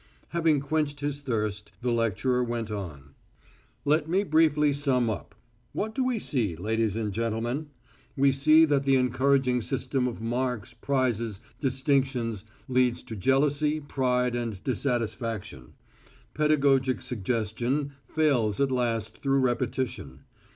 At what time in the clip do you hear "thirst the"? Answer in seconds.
1.21-1.91